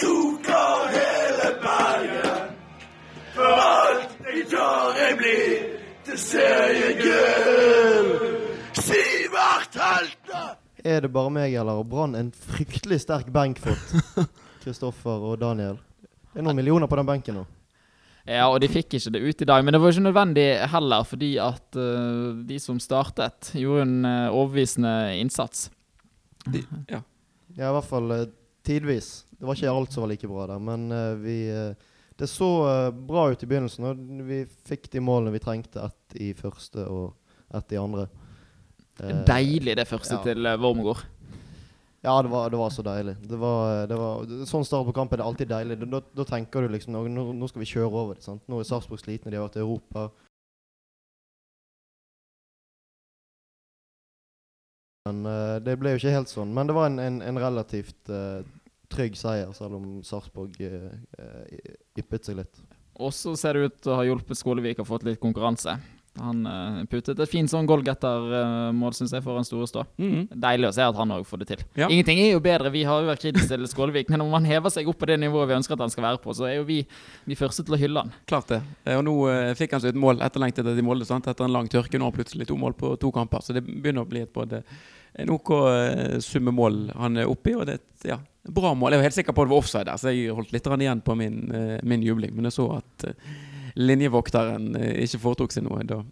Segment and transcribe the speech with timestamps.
[0.00, 2.54] tok av hele bergen.
[3.34, 5.52] For alt jeg tar, jeg blir
[6.08, 8.10] til seriegull.
[8.78, 10.42] Sivert Helte!
[10.84, 13.84] Er det bare meg, eller har Brann en fryktelig sterk benkfot?
[14.64, 15.76] Kristoffer og Daniel.
[16.32, 17.44] Det er noen millioner på den benken nå.
[18.28, 19.64] Ja, og de fikk ikke det ut i dag.
[19.64, 24.34] Men det var ikke nødvendig heller, fordi at uh, de som startet, gjorde en uh,
[24.36, 25.70] overbevisende innsats.
[26.44, 26.60] De,
[26.92, 27.00] ja.
[27.56, 28.28] Ja, i hvert fall eh,
[28.68, 29.08] tidvis.
[29.30, 32.50] Det var ikke alt som var like bra der, men eh, vi eh, Det så
[32.66, 35.86] eh, bra ut i begynnelsen, og vi fikk de målene vi trengte.
[35.86, 37.14] Ett i første og
[37.54, 38.08] ett i andre.
[39.28, 40.24] Deilig det første ja.
[40.24, 41.04] til Wormgård.
[42.02, 43.14] Ja, det var, det var så deilig.
[43.22, 45.78] Det var, det var, sånn start på kampen er alltid deilig.
[45.80, 48.26] Da, da, da tenker du liksom nå, nå skal vi kjøre over det.
[48.26, 48.42] sant?
[48.50, 50.08] Nå er Sarpsborg slitne, de har vært i Europa.
[55.08, 56.54] Men uh, det ble jo ikke helt sånn.
[56.54, 58.40] Men det var en, en, en relativt uh,
[58.92, 61.52] trygg seier, selv om Sarpsborg uh,
[61.98, 62.64] yppet seg litt.
[62.98, 65.76] Også ser det ut til å ha hjulpet Skålevik å fått litt konkurranse.
[66.18, 69.84] Han uh, puttet et fint sånn goalgetter-mål, syns jeg, foran Store Stå.
[70.00, 70.24] Mhm.
[70.34, 71.62] Deilig å se at han òg får det til.
[71.78, 71.86] Ja.
[71.86, 74.72] Ingenting er jo bedre, vi har jo vært kritiske til Skålevik, men om han hever
[74.74, 76.66] seg opp på det nivået vi ønsker at han skal være på, så er jo
[76.68, 76.80] vi
[77.28, 78.14] de første til å hylle han.
[78.30, 78.60] Klart det.
[78.84, 81.28] Eh, Og nå uh, fikk han seg et mål etterlengtet etter de målene, sant?
[81.30, 82.00] etter en lang tørke.
[82.00, 84.34] Nå har han plutselig to mål på to kamper, så det begynner å bli et
[84.34, 84.64] både
[85.18, 87.56] en OK summemål summe mål han er oppe i.
[87.58, 88.18] Og det er et ja,
[88.54, 88.94] bra mål.
[88.94, 91.04] Jeg var helt sikker på at det var offside der, så jeg holdt litt igjen
[91.04, 92.34] på min, eh, min jubling.
[92.36, 93.32] Men jeg så at eh,
[93.78, 95.84] linjevokteren eh, ikke foretok seg noe.
[95.88, 96.02] Da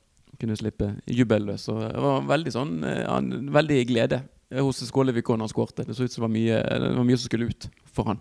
[0.40, 1.68] kunne slippe jubelløs.
[1.72, 4.22] Og det var veldig sånn eh, han, Veldig glede
[4.62, 5.86] hos Skålevik når han skårte.
[5.86, 8.20] Det så ut som det var mye, det var mye som skulle ut for han.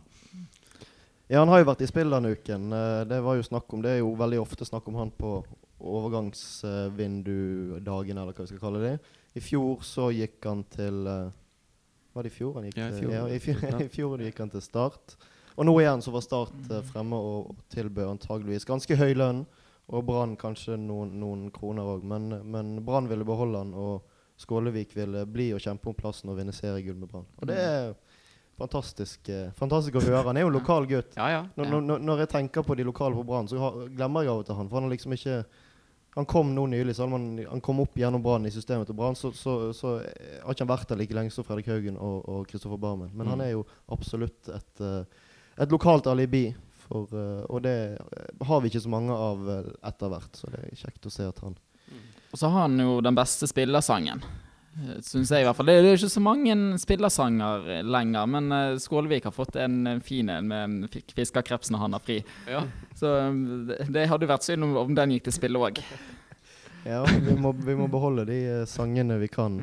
[1.28, 2.74] Ja, han har jo vært i spill denne uken.
[2.76, 5.32] Eh, det var jo snakk om Det er jo veldig ofte snakk om han på
[5.86, 8.96] overgangsvindudagen, eller hva vi skal kalle det.
[9.36, 11.30] I fjor så gikk han til eh,
[12.16, 13.10] Var det i fjor han gikk Ja, i til?
[13.12, 15.06] Ja, i fjor, i fjor gikk han til Start.
[15.56, 19.42] Og nå igjen så var Start eh, fremme og, og tilbød antageligvis ganske høy lønn.
[19.86, 22.04] Og Brann kanskje noen, noen kroner òg.
[22.06, 24.02] Men, men Brann ville beholde han, og
[24.42, 27.28] Skålevik ville bli og kjempe om plassen og vinne seriegull med Brann.
[27.40, 27.94] Og det er
[28.58, 30.24] fantastisk, eh, fantastisk å høre.
[30.30, 31.16] Han er jo en lokal gutt.
[31.18, 31.42] Ja, ja.
[31.58, 34.42] Når, når, når jeg tenker på de lokale på Brann, så har, glemmer jeg av
[34.44, 34.70] og til han.
[34.70, 35.46] For han har liksom ikke
[36.16, 39.18] Han kom nå nylig, så han, han kom opp gjennom Brann i systemet til Brann.
[39.20, 42.22] Så, så, så eh, har ikke han vært der like lenge som Fredrik Haugen og,
[42.32, 43.10] og Kristoffer Barmen.
[43.14, 43.44] Men han Mm.
[43.44, 45.04] er jo absolutt et, eh,
[45.60, 46.46] et lokalt alibi.
[46.86, 47.10] For,
[47.50, 47.98] og det
[48.46, 49.40] har vi ikke så mange av
[49.90, 51.56] etter hvert, så det er kjekt å se at han
[52.32, 54.22] Og så har han jo den beste spillersangen.
[55.06, 55.70] Syns jeg i hvert fall.
[55.70, 59.56] Det er det er ikke så mange spillersanger eh, lenger, men eh, Skålevik har fått
[59.62, 62.18] en eh, fin en med fik- fiskerkreps når han har fri.
[62.52, 62.66] ja.
[63.00, 63.38] Så eh,
[63.70, 65.80] det, det hadde jo vært synd om, om den gikk til spille òg.
[66.86, 69.56] Ja, vi må, vi må beholde de eh, sangene vi kan.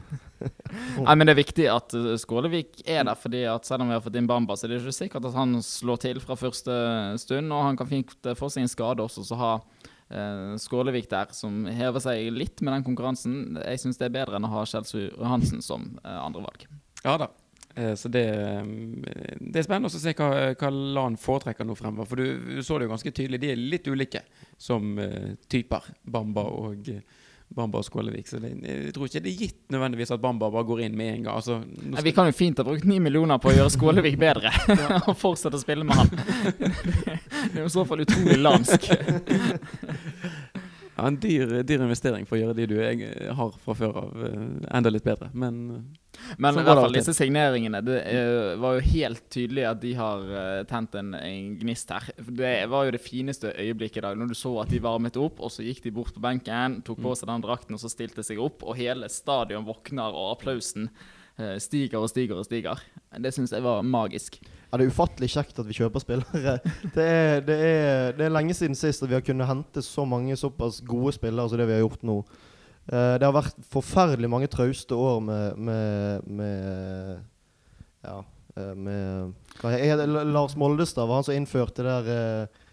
[1.05, 3.95] Nei, men det er viktig at uh, Skålevik er der, fordi at selv om vi
[3.95, 6.75] har fått inn Bamba, så er det ikke sikkert at han slår til fra første
[7.23, 7.55] stund.
[7.55, 9.92] Og han kan fint uh, få seg en skade også, så ha uh,
[10.63, 13.59] Skålevik der, som hever seg litt med den konkurransen.
[13.63, 16.67] Jeg syns det er bedre enn å ha Kjelsrud Hansen som uh, andrevalg.
[17.05, 17.31] Ja da.
[17.75, 18.65] Eh, Så det, eh,
[19.41, 22.09] det er spennende å se hva, hva LAN foretrekker nå fremover.
[22.11, 23.41] For du, du så det jo ganske tydelig.
[23.41, 24.23] De er litt ulike
[24.61, 27.01] som eh, typer, Bamba og eh,
[27.57, 28.29] Bamba og Skålevik.
[28.29, 31.15] Så det, jeg tror ikke det er gitt nødvendigvis at Bamba bare går inn med
[31.17, 31.37] en gang.
[31.37, 34.53] Altså, Nei, vi kan jo fint ha brukt ni millioner på å gjøre Skålevik bedre,
[35.09, 36.13] og fortsette å spille med han.
[37.53, 38.89] det er jo i så fall utrolig lansk.
[40.97, 44.11] Ja, en dyr, dyr investering for å gjøre de du jeg, har fra før av,
[44.27, 44.43] eh,
[44.77, 45.31] enda litt bedre.
[45.33, 49.81] Men eh, Men i hvert fall disse signeringene Det eh, var jo helt tydelig at
[49.81, 52.11] de har eh, tent en, en gnist her.
[52.21, 54.21] Det var jo det fineste øyeblikket i dag.
[54.21, 57.01] Når du så at de varmet opp, og så gikk de bort på benken, tok
[57.01, 57.09] Mm.
[57.09, 60.91] på seg den drakten og så stilte seg opp, og hele stadion våkner, og applausen
[61.41, 62.85] eh, stiger og stiger og stiger.
[63.17, 64.37] Det syns jeg var magisk.
[64.73, 66.55] Ja, Det er ufattelig kjekt at vi kjøper spillere.
[66.97, 70.07] Det er, det, er, det er lenge siden sist at vi har kunnet hente så
[70.09, 72.23] mange såpass gode spillere som det vi har gjort nå.
[72.89, 77.21] Uh, det har vært forferdelig mange trauste år med, med, med
[78.03, 78.17] Ja,
[78.57, 80.07] eh, med det?
[80.09, 82.65] Lars Moldestad var han som innførte det der uh,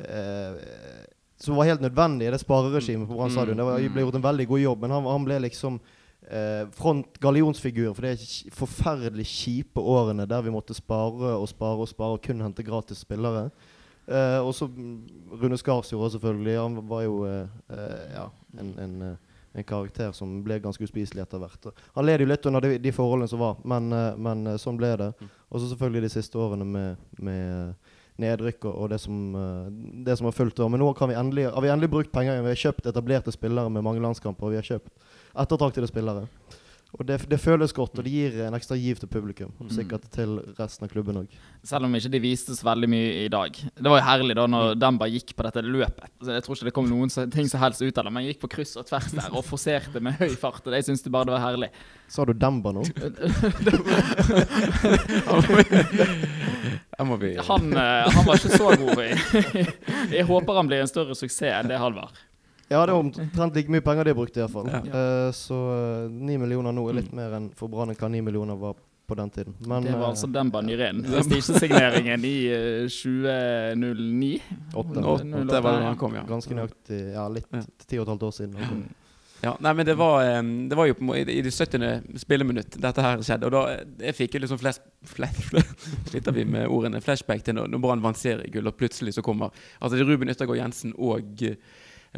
[0.00, 1.04] uh,
[1.38, 3.60] Som var helt nødvendig, det spareregimet på Brann stadion.
[3.60, 5.78] Det var, ble gjort en veldig god jobb, men han, han ble liksom
[6.30, 11.84] eh, front gallionsfigur for det ki- forferdelig kjipe årene der vi måtte spare og spare
[11.84, 13.50] og spare og kun hente gratis spillere.
[14.06, 14.96] Eh, og så mm,
[15.40, 16.58] Rune Skarsjord selvfølgelig.
[16.60, 18.26] Han var jo eh, eh, ja,
[18.60, 19.16] en, en, eh,
[19.54, 21.70] en karakter som ble ganske uspiselig etter hvert.
[21.94, 24.92] Han led jo litt under de, de forholdene som var, men, eh, men sånn ble
[25.00, 25.12] det.
[25.48, 27.74] Og så selvfølgelig de siste årene med, med
[28.20, 29.16] nedrykk og, og det, som,
[30.06, 30.60] det som har fulgt.
[30.70, 32.42] Men nå kan vi endelig, har vi endelig brukt penger.
[32.44, 34.46] Vi har kjøpt etablerte spillere med mange landskamper.
[34.46, 35.03] og Vi har kjøpt
[35.36, 36.26] ettertraktede spillere.
[36.94, 39.48] Og det, det føles godt, og det gir en ekstra giv til publikum.
[39.58, 39.70] Og Mm.
[39.74, 41.26] sikkert til resten av klubben òg.
[41.66, 43.50] Selv om ikke de viste så veldig mye i dag.
[43.50, 44.50] Det var jo herlig da Mm.
[44.54, 46.06] når Demba gikk på dette løpet.
[46.22, 48.38] Så jeg tror ikke det kom noen ting som helst ut av det, men gikk
[48.44, 50.62] på kryss og tvers der og forserte med høy fart.
[50.68, 51.70] Og jeg syns det bare det var herlig.
[52.06, 52.84] Sa du Demba nå?
[56.98, 58.98] Han, eh, han var ikke så god.
[59.02, 59.66] i-
[60.16, 62.10] Jeg håper han blir en større suksess enn det han var.
[62.70, 64.70] Ja, det er omtrent like mye penger de har brukt, iallfall.
[64.72, 64.80] Ja.
[64.88, 68.22] Uh, så eh, ni millioner nå er litt mer enn for Brann enn hva ni
[68.24, 69.52] millioner var på den tiden.
[69.68, 71.02] Men det var eh, altså Demba Nyrén.
[71.04, 74.40] Prestisjesigneringen i uh, 2009.
[74.74, 75.00] åtte.
[75.04, 75.16] Nå,
[75.50, 76.24] det var da han kom, ja.
[76.28, 77.64] Ganske nøyaktig ja, litt Ja.
[77.84, 78.86] ti og et halvt år siden.
[79.44, 82.16] Ja, nei, men det var, det var jo på, i det- i det 70.
[82.16, 83.44] spilleminutt dette her skjedde.
[83.44, 83.62] Og da
[84.06, 85.50] jeg fikk jeg liksom flash, flash,
[86.08, 89.52] Sliter vi med ordene flashback til når, når Brann vant seriegull, og plutselig så kommer
[89.82, 91.44] Altså det er Ruben Yttergård Jensen og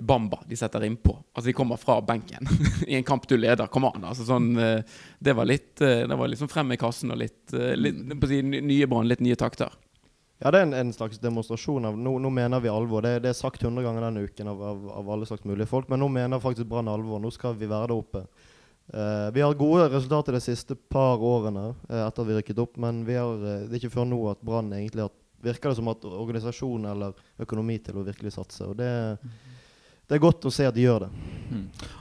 [0.02, 1.16] Bamba de setter innpå.
[1.32, 2.48] Altså de kommer fra benken
[2.86, 3.66] i en kamp du leder.
[3.72, 4.04] Kom an.
[4.04, 7.42] altså sånn eh, Det var litt eh, Det var liksom frem i kassen og litt,
[7.56, 9.72] eh, litt på å si, nye Brann, litt nye takter.
[10.42, 13.00] Ja, det er en, en slags demonstrasjon av nå, nå mener vi alvor.
[13.06, 15.88] Det, det er sagt 100 ganger denne uken av, av, av alle slags mulige folk,
[15.88, 17.22] men nå mener faktisk Brann alvor.
[17.22, 18.26] Nå skal vi være der oppe.
[18.86, 22.76] Uh, vi har gode resultater de siste par årene uh, etter at vi rykket opp,
[22.78, 25.14] men vi har, uh, det er ikke før nå at Brann egentlig har
[25.46, 28.64] Virker det som at organisasjon eller økonomi til å virkelig satse.
[28.66, 28.88] Og det,
[30.06, 31.10] det er godt å se at de gjør det.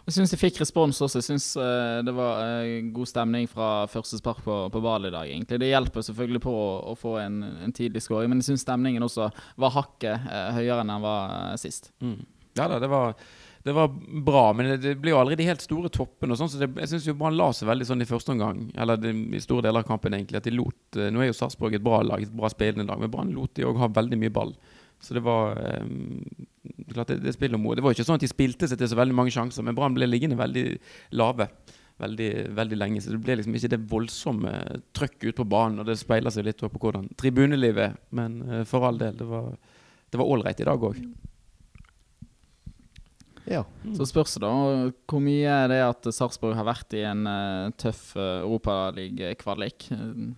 [0.06, 1.22] Jeg syns de fikk respons også.
[1.22, 5.13] Jeg syns uh, det var uh, god stemning fra første spark på, på ball i
[5.13, 5.60] dag, egentlig.
[5.62, 9.06] Det hjelper selvfølgelig på å, å få en, en tidlig skåring, men jeg syns stemningen
[9.06, 9.31] også
[9.62, 11.92] var hakket uh, høyere enn den var sist.
[12.06, 12.22] Mm.
[12.56, 13.18] Ja da, det var,
[13.66, 13.90] det var
[14.25, 16.36] bra, men det, det blir jo aldri de helt store toppene.
[16.36, 19.01] og sånn, så det, Jeg syns Brann la seg veldig sånn i første omgang, eller
[19.01, 20.40] det, i store deler av kampen, egentlig.
[20.40, 23.12] at de lot, Nå er jo Sarpsborg et bra lag, et bra spillende lag, men
[23.12, 24.56] Brann lot de òg ha veldig mye ball.
[25.03, 26.21] Så det var um,
[26.92, 28.97] klart det, det, spiller om, det var ikke sånn at de spilte seg til så
[28.97, 30.68] veldig mange sjanser, men Brann ble liggende veldig
[31.19, 31.50] lave
[32.01, 33.01] veldig, veldig lenge.
[33.03, 34.51] Så det ble liksom ikke det voldsomme
[34.97, 35.80] trøkket ut på banen.
[35.80, 37.95] Og det speiler seg litt på hvordan tribunelivet er.
[38.15, 39.53] Men uh, for all del, det var
[40.15, 41.00] det var ålreit i dag òg.
[43.45, 43.62] Ja.
[43.98, 44.51] Så spørs det da
[45.06, 49.89] hvor mye er det at Sarpsborg har vært i en uh, tøff uh, Europaliga-kvalik.
[49.91, 50.31] Uh,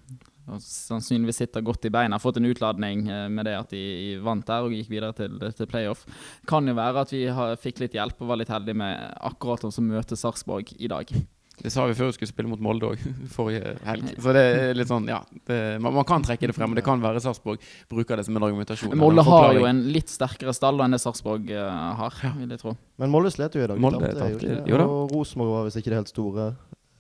[0.64, 2.20] sannsynligvis sitter godt i beina.
[2.24, 5.70] Fått en utladning eh, med det at de vant der og gikk videre til, til
[5.70, 6.06] playoff.
[6.50, 9.66] Kan jo være at vi har, fikk litt hjelp og var litt heldige med akkurat
[9.66, 11.12] de som møter Sarpsborg i dag.
[11.58, 13.02] Det sa vi før vi skulle spille mot Molde òg,
[13.36, 14.12] forrige helg.
[14.22, 16.86] Så det er litt sånn, ja det, man, man kan trekke det frem, men det
[16.86, 18.94] kan være Sarpsborg bruker det som en argumentasjon.
[19.00, 22.76] Molde har jo en litt sterkere stall enn det Sarpsborg eh, har, vil jeg tro.
[23.02, 23.74] Men Molde slet jo i dag.
[23.74, 24.84] de Molde tapte det, jo.
[24.86, 26.52] Og Rosenborg var visst ikke det helt store.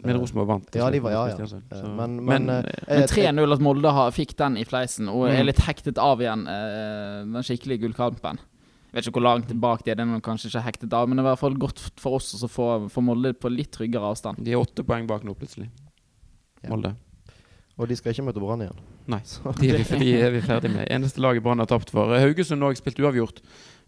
[0.05, 0.75] Men Rosenborg vant.
[0.77, 1.37] Ja, de var- ja, ja.
[1.41, 4.63] Eh, så- men- men, men, Men Jeg- jeg- 3-0 at Molde har, fikk den i
[4.63, 5.45] fleisen og er Mm.
[5.47, 8.37] litt hektet av igjen eh, den skikkelige gullkampen.
[8.37, 11.17] Jeg vet ikke hvor langt tilbake de er, den er kanskje ikke hektet av, men
[11.17, 14.03] det er i hvert fall godt for oss å få, få Molde på litt tryggere
[14.13, 14.43] avstand.
[14.43, 15.67] De er åtte poeng bak nå, plutselig.
[16.69, 16.95] Molde.
[17.79, 18.79] Og de skal ikke møte Brann igjen.
[19.07, 19.19] Nei,
[19.59, 20.87] de er, vi, de er vi ferdig med.
[20.89, 22.07] Eneste laget Brann har tapt for.
[22.17, 23.41] Haugesund òg spilte uavgjort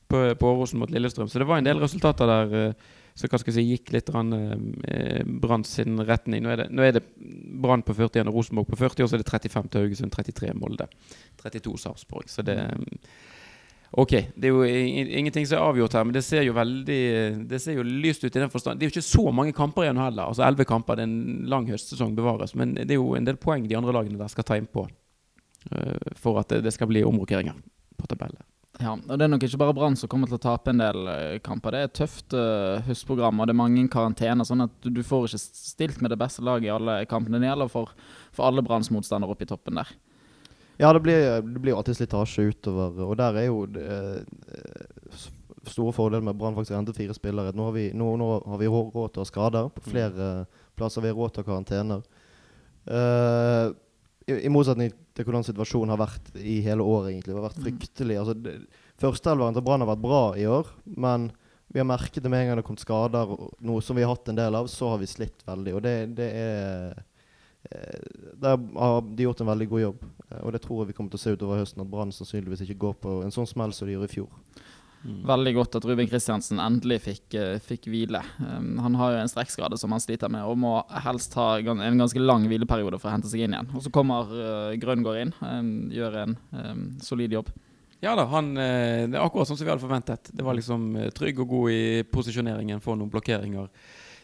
[0.10, 2.76] på, på Åråsen mot Lillestrøm, så det var en del resultater der
[3.20, 6.46] eh, som hva skal jeg si, gikk litt eh, Brann sin retning.
[6.46, 7.04] Nå er det, det
[7.60, 10.54] Brann på 41 og Rosenborg på 40, og så er det 35 til Haugesund, 33
[10.58, 10.88] Molde.
[11.44, 12.32] 32 Sarpsborg.
[12.32, 12.60] Så det
[13.98, 17.00] Ok, det er jo ingenting som er avgjort her, men det ser jo veldig
[17.50, 18.78] Det ser jo lyst ut i den forstand.
[18.78, 20.30] Det er jo ikke så mange kamper igjen heller.
[20.30, 22.54] Altså Elleve kamper, det er en lang høstsesong bevares.
[22.54, 26.14] Men det er jo en del poeng de andre lagene der skal ta innpå uh,
[26.22, 27.58] for at det, det skal bli omrokeringer
[27.98, 28.46] på tabellen.
[28.80, 31.08] Ja, og Det er nok ikke bare Brann som kommer til å tape en del
[31.12, 31.76] eh, kamper.
[31.76, 34.48] Det er et tøft uh, høstprogram, og det er mange karantener.
[34.48, 37.42] Sånn at du, får ikke stilt med det beste laget i alle kampene.
[37.44, 37.92] Det gjelder for,
[38.32, 39.92] for alle Branns motstandere oppe i toppen der.
[40.80, 45.28] Ja, det blir, det blir alltid slitasje utover, og der er jo eh,
[45.68, 47.52] store fordeler med Brann faktisk hentet fire spillere.
[47.52, 50.30] Nå har vi, nå, nå har vi råd til å ha skader på flere
[50.80, 51.04] plasser.
[51.04, 52.08] Vi har råd til å ha karantener.
[52.88, 53.76] Eh,
[54.30, 57.34] i, I motsetning til hvordan situasjonen har vært i hele året, egentlig.
[57.34, 58.18] Det har vært fryktelig.
[58.22, 58.56] Altså,
[59.00, 60.70] Førsteelveren til Brann har vært bra i år,
[61.00, 61.30] men
[61.70, 64.12] vi har merket det med en gang det har kommet skader, noe som vi har
[64.16, 65.76] hatt en del av, så har vi slitt veldig.
[65.78, 66.98] Og det, det er
[67.70, 70.08] eh, Der har de gjort en veldig god jobb.
[70.30, 72.66] Eh, Og det tror jeg vi kommer til å se utover høsten, at Brann sannsynligvis
[72.66, 74.34] ikke går på en sånn smell som de gjorde i fjor.
[75.04, 78.20] Veldig godt at Ruben Kristiansen endelig fikk, eh, fikk hvile.
[78.44, 80.74] Um, han har jo en strekkskade som han sliter med, og må
[81.06, 83.72] helst ha en ganske lang hvileperiode for å hente seg inn igjen.
[83.72, 87.54] Og så kommer uh, Grøngård inn, um, gjør en um, solid jobb.
[88.04, 90.30] Ja da, han, eh, det er akkurat sånn som vi hadde forventet.
[90.36, 93.68] Det var liksom trygg og god i posisjoneringen, få noen blokkeringer.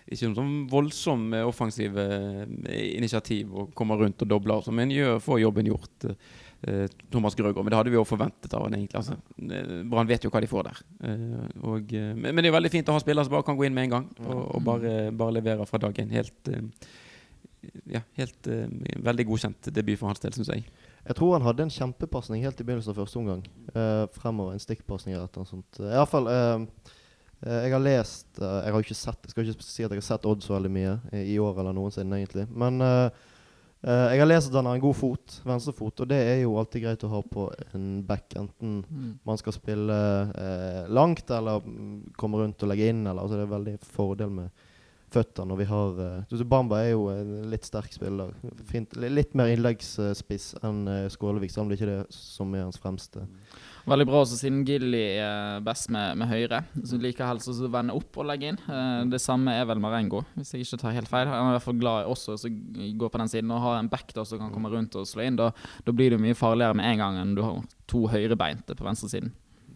[0.06, 2.46] Ikke noen sånn voldsom offensiv eh,
[2.94, 4.60] initiativ og komme rundt og doble.
[4.60, 6.08] Altså, men gjør, får jobben gjort.
[6.68, 7.64] Eh, Thomas Grøgaard.
[7.64, 9.02] Men det hadde vi jo forventet av han egentlig.
[9.02, 9.18] Altså.
[9.42, 10.84] Eh, Brann vet jo hva de får der.
[11.10, 13.58] Eh, og, eh, men, det er jo veldig fint å ha spillere som bare kan
[13.60, 16.14] gå inn med en gang og, og bare, bare levere fra dag én.
[16.16, 16.90] Helt, eh,
[17.96, 18.66] ja, helt uh,
[19.06, 20.66] veldig godkjent debut for hans del, syns jeg.
[21.06, 23.42] Jeg tror han hadde en kjempepasning helt i begynnelsen av første omgang.
[23.74, 25.80] Uh, fremover en stikkpasning eller noe sånt.
[25.80, 26.94] Uh, Iallfall uh,
[27.46, 30.26] Jeg har lest Jeg har ikke sett Jeg skal ikke si at jeg har sett
[30.26, 32.46] Odd så veldig mye i år eller noensinne, egentlig.
[32.50, 32.80] Men
[33.86, 36.82] jeg har lest at han har en god fot, venstrefot, og det er jo alltid
[36.88, 37.44] greit å ha på
[37.78, 38.34] en back.
[38.40, 39.12] Enten mm.
[39.30, 39.98] man skal spille
[40.90, 44.66] langt eller mm, komme rundt og legge inn, eller altså Det er veldig fordel med
[45.16, 48.34] føttene når vi har uh, Bamba er jo en litt sterk spiller.
[48.70, 52.66] Fint, litt mer innleggsspiss enn uh, Skålevik, selv om det ikke er det som er
[52.68, 53.26] hans fremste.
[53.86, 56.64] Veldig bra også siden Gilly er best med, med høyre.
[56.90, 58.58] Så liker helst å vende opp og legge inn.
[58.66, 61.30] Uh, det samme er vel Marengo, hvis jeg ikke tar helt feil.
[61.30, 62.52] Han er i hvert fall glad også å
[62.98, 65.28] gå på den siden og ha en back der som kan komme rundt og slå
[65.28, 65.38] inn.
[65.38, 65.52] Da,
[65.86, 67.62] da blir det mye farligere med en gang enn du har
[67.92, 69.36] to høyrebeinte på venstresiden.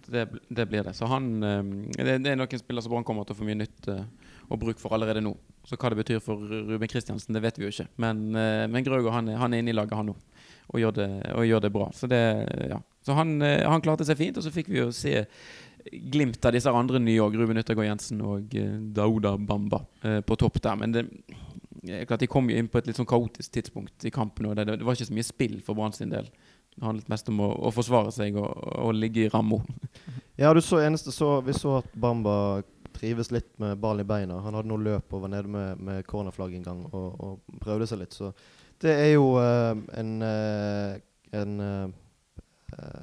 [0.10, 0.96] Det, det blir det.
[0.98, 3.92] Så han det, det, er noen spillere som Brann kommer til å få mye nytt
[3.94, 5.36] og bruk for allerede nå.
[5.70, 7.92] Så hva det betyr for Ruben Kristiansen, det vet vi jo ikke.
[8.02, 10.16] Men, men Grøger han, han, er inne i laget, han nå.
[10.74, 11.92] Og gjør det, og gjør det bra.
[11.94, 12.24] Så, det,
[12.72, 12.80] ja.
[13.06, 14.38] Så han, uh, han, klarte seg fint.
[14.40, 15.24] Og så fikk vi jo se
[16.14, 17.38] glimt av disse andre nye òg.
[17.40, 19.84] Ruben Yttergård Jensen og uh, Dauda Bamba
[20.26, 20.78] på topp der.
[20.80, 21.06] Men det,
[22.08, 24.50] klart de kom jo inn på et litt sånn kaotisk tidspunkt i kampen.
[24.50, 26.28] Og det, det var ikke så mye spill for Brann sin del.
[26.76, 29.62] Det handlet mest om å, å forsvare seg og, og ligge i ramma.
[30.40, 32.62] Ja, du så eneste så Vi så at Bamba
[32.96, 34.40] trives litt med ballen i beina.
[34.44, 37.88] Han hadde noe løp og var nede med, med cornerflagg en gang og, og, prøvde
[37.90, 38.16] seg litt.
[38.16, 38.32] Så
[38.84, 40.96] det er jo uh, en, uh,
[41.36, 41.98] en uh,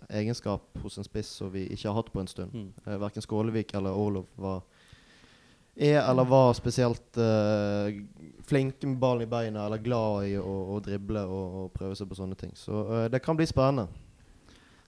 [0.09, 2.55] egenskap hos en spiss som vi ikke har hatt på en stund.
[2.55, 2.73] Mm.
[2.87, 4.63] Uh, verken Skålevik eller Orlov var
[5.77, 7.93] er eller var spesielt uh,
[8.49, 12.09] flinke med ballen i beina eller glad i å, å drible og, og, prøve seg
[12.09, 12.55] på sånne ting.
[12.57, 13.91] Så uh, det kan bli spennende.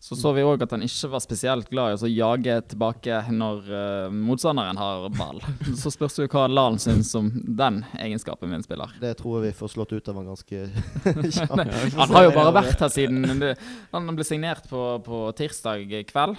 [0.00, 3.70] Så så vi òg at han ikke var spesielt glad i å jage tilbake når
[3.70, 5.42] uh, motstanderen har ball.
[5.80, 8.94] Så spørs det hva Lalen syns om den egenskapen med en spiller.
[9.02, 10.68] Det tror jeg vi får slått ut av han ganske
[11.38, 11.96] kjapt.
[11.98, 13.56] han har jo bare vært her siden det,
[13.90, 16.38] Han ble signert på, på tirsdag kveld.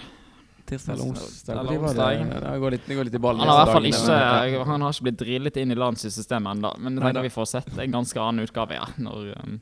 [0.70, 1.56] Tirsdag eller onsdag?
[1.60, 3.44] Det, det, går litt, det går litt i ballen.
[3.44, 6.56] Han har i hvert fall ikke, han har ikke blitt drillet inn i Lans systemet
[6.56, 6.72] ennå.
[6.80, 8.88] Men det tenker vi får sett en ganske annen utgave, ja.
[9.02, 9.58] Når, um,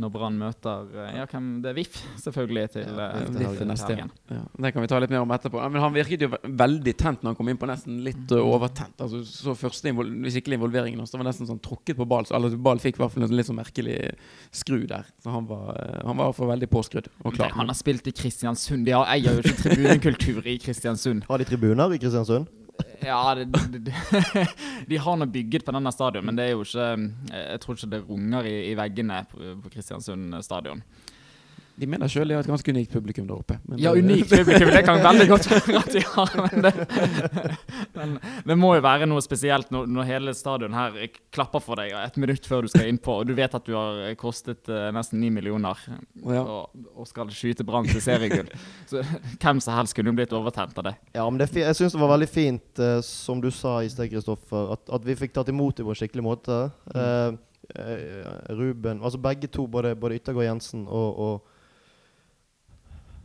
[0.00, 3.96] når Brann møter eh, ja, hvem, Det er VIF, selvfølgelig, til, ja, til, til neste
[3.98, 4.12] gang.
[4.32, 5.62] Ja, det kan vi ta litt mer om etterpå.
[5.70, 8.96] Men Han virket jo veldig tent når han kom inn på nesten litt uh, overtent.
[9.00, 12.28] Altså, så første skikkelig involveringen hans, det var nesten sånn tråkket på ball.
[12.28, 13.98] Så ball fikk i hvert fall en litt sånn merkelig
[14.62, 15.08] skru der.
[15.22, 15.74] Så han var,
[16.06, 17.52] han var for veldig påskrudd og klar.
[17.56, 18.86] han har spilt i Kristiansund.
[18.88, 21.26] De eier jo ikke tribunekultur i Kristiansund.
[21.28, 22.48] Har de tribuner i Kristiansund?
[23.04, 23.94] Ja, det, det,
[24.90, 26.88] de har nå bygget på denne stadion, men det er jo ikke
[27.32, 30.82] Jeg tror ikke det runger i, i veggene på, på Kristiansund stadion.
[31.80, 33.56] De mener sjøl de har et ganske unikt publikum der oppe.
[33.80, 36.34] ja, unikt publikum, det kan veldig godt være at de har.
[36.44, 36.72] Men det,
[37.94, 38.12] men
[38.50, 40.98] det, må jo være noe spesielt når, når, hele stadion her
[41.32, 44.02] klapper for deg et minutt før du skal innpå, og du vet at du har
[44.20, 46.42] kostet uh, nesten ni millioner ja.
[46.42, 48.50] og, og, skal skyte Brann til seriegull.
[48.90, 49.04] Så
[49.40, 50.96] hvem som helst kunne jo blitt overtent av det.
[51.16, 54.10] Ja, men det, jeg syns det var veldig fint, uh, som du sa i sted,
[54.12, 56.66] Kristoffer, at, at, vi fikk tatt imot det på en skikkelig måte.
[56.92, 57.38] Uh,
[58.50, 61.58] Ruben Altså begge to, både, både Yttergård Jensen og, og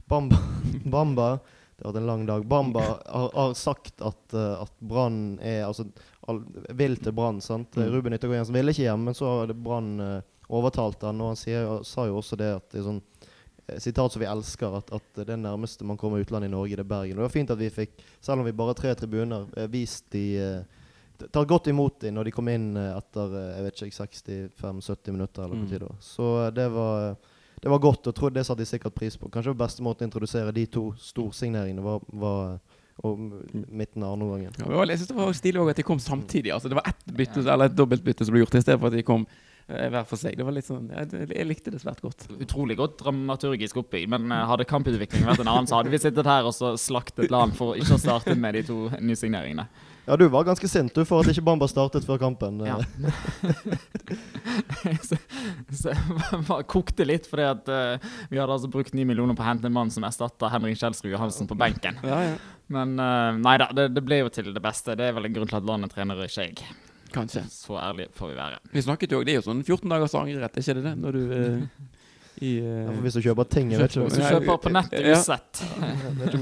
[0.06, 0.38] Bamba,
[0.86, 1.40] Bamba
[1.78, 2.46] Det har vært en lang dag.
[2.46, 5.88] Bamba har, har sagt at, uh, at Brann er Altså
[6.28, 7.42] all, vil til Brann.
[7.42, 7.76] sant?
[7.76, 7.90] Mm.
[7.94, 11.40] Ruben Yttergård Jensen ville ikke hjem, men så har Brann uh, overtalt han, og han
[11.40, 14.90] sier, sa jo også det at det er sånn uh, Sitat som vi elsker, at,
[14.94, 17.18] at det nærmeste man kommer utlandet i Norge, det er Bergen.
[17.18, 20.06] Og det var fint at vi fikk, selv om vi bare har tre tribuner, vist
[20.14, 20.26] de
[21.18, 25.46] tatt godt imot dem når de kom inn etter jeg vet ikke, 65-70 minutter.
[25.48, 25.80] eller mm.
[25.82, 25.94] da.
[26.04, 27.16] Så det var
[27.62, 29.30] det var godt, og trodde det satte de sikkert pris på.
[29.32, 32.58] Kanskje den beste måten å introdusere de to storsigneringene var, var
[33.04, 33.20] og
[33.52, 34.54] midten av andre gangen.
[34.62, 36.54] Ja, jeg synes det var stilig at de kom samtidig.
[36.56, 38.96] Altså, det var ett bytte, eller et dobbeltbytte som ble gjort, i stedet for at
[38.96, 40.38] de kom eh, hver for seg.
[40.40, 42.28] Det var litt sånn, jeg, jeg, likte det svært godt.
[42.38, 46.32] Utrolig godt dramaturgisk oppbygg, men uh, hadde kamputviklingen vært en annen, så hadde vi sittet
[46.32, 49.68] her og så slaktet land for ikke å starte med de to nysigneringene.
[50.06, 52.60] Ja, du var ganske sint du for at ikke Bamba startet før kampen.
[52.66, 52.78] Ja.
[55.08, 55.18] så,
[55.74, 59.48] så jeg kokte litt, fordi at uh, vi hadde altså brukt ni millioner på å
[59.48, 61.98] hente en mann som erstatter Henrik Kjelsrud Johansen på benken.
[62.06, 62.36] Ja, ja.
[62.74, 64.96] Men uh, nei da, det, det, ble jo til det beste.
[64.98, 66.56] Det er vel en grunn til at landet trener, ikke jeg.
[67.16, 67.42] Kanskje.
[67.50, 68.58] Så ærlig får vi være.
[68.74, 70.96] Vi snakket jo, Det er jo sånn 14 dagers angrerett, er ikke det det?
[71.02, 71.22] Når du...
[71.34, 71.62] Uh,
[72.44, 75.06] i, uh, ja, hvis du kjøper ting jeg vet ikke, Hvis du kjøper på nettet
[75.08, 75.62] uansett.
[75.80, 75.88] Ja.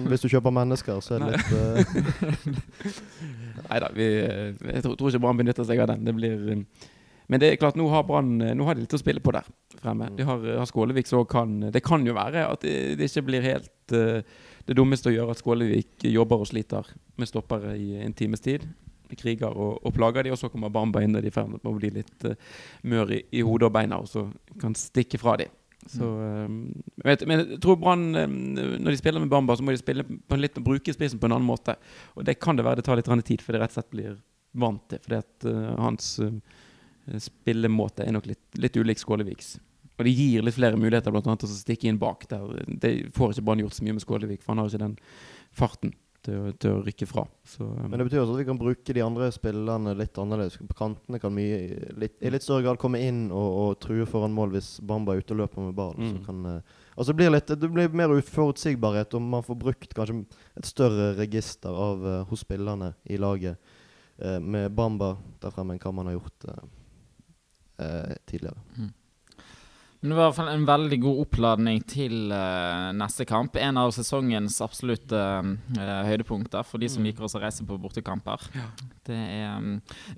[0.09, 1.59] Hvis du kjøper mennesker, så er det litt uh...
[3.73, 6.03] Nei da, jeg tror, ikke Brann benytter seg av den.
[6.05, 6.89] Det blir uh,
[7.31, 9.47] Men det er klart, nå har Brann Nå har de litt å spille på der
[9.79, 10.11] fremme.
[10.13, 13.45] De har, har Skålevik så kan Det kan jo være at det, det ikke blir
[13.45, 16.87] helt det dummeste å gjøre at Skålevik jobber og sliter
[17.19, 18.67] med stoppere i en times tid.
[19.17, 21.51] kriger og, og plager de, og så kommer Bamba inn og de er i ferd
[21.51, 22.37] med å bli litt uh,
[22.83, 24.27] mør i, i hodet og beina, og så
[24.61, 25.51] kan stikke fra dem.
[25.89, 26.07] Så,
[27.03, 30.05] vet, men jeg tror Brann, um, når de spiller med Bamba, så må de spille
[30.05, 31.75] på litt, bruke spissen på en annen måte.
[32.17, 34.15] Og det kan det være det tar litt tid, for det rett og slett blir
[34.63, 35.01] vant til.
[35.03, 36.31] Fordi at uh, hans uh,
[37.21, 39.57] spillemåte er nok litt, litt ulik Skåleviks.
[39.93, 42.25] Og det gir litt flere muligheter annet til å stikke inn bak.
[42.31, 42.63] Der.
[42.67, 44.97] Det får ikke Brann gjort så mye med Skålevik, for han har ikke den
[45.53, 47.23] farten til til å rykke fra.
[47.47, 47.89] Så, um.
[47.89, 50.57] Men det betyr også at vi kan bruke de andre spillerne litt annerledes.
[50.69, 54.35] På kantene kan mye litt, i litt større grad komme inn og, og true foran
[54.35, 55.93] mål hvis Bamba er ute og løper med ball.
[55.99, 56.15] Mm.
[56.27, 60.23] Kan, uh, altså blir litt, det blir mer uforutsigbarhet, om man får brukt kanskje
[60.59, 63.59] et større register av, uh, hos spillerne i laget
[64.23, 66.49] uh, med Bamba der fremme enn hva man har gjort
[68.29, 68.61] tidligere.
[68.77, 68.91] Mm.
[70.03, 73.55] Men det var i hvert fall en veldig god oppladning til uh, neste kamp.
[73.55, 77.07] En av sesongens absolutte uh, høydepunkter for de som mm.
[77.07, 78.43] liker å reise på bortekamper.
[78.51, 78.65] Ja.
[79.07, 79.69] Det um,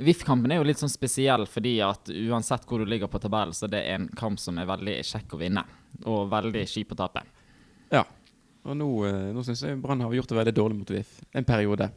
[0.01, 3.69] VIF-kampen er jo litt sånn spesiell fordi at uansett hvor du ligger på tabellen, så
[3.69, 5.61] det er en kamp som er veldig kjekk å vinne.
[6.09, 7.21] Og veldig kjip å tape.
[7.93, 8.01] Ja.
[8.65, 11.45] Og nå, uh, nå syns jeg Brann har gjort det veldig dårlig mot VIF en
[11.45, 11.91] periode.